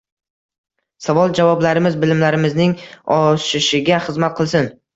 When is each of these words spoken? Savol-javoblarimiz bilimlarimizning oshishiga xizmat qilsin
Savol-javoblarimiz 1.07 1.99
bilimlarimizning 2.07 2.75
oshishiga 3.21 4.03
xizmat 4.11 4.39
qilsin 4.43 4.71